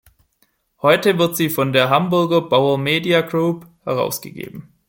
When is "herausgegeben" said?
3.83-4.73